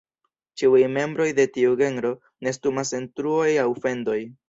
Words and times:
Ĉiuj 0.61 0.81
membroj 0.93 1.27
de 1.41 1.45
tiu 1.59 1.77
genro 1.83 2.13
nestumas 2.49 2.97
en 3.03 3.09
truoj 3.21 3.49
aŭ 3.69 3.73
fendoj. 3.87 4.23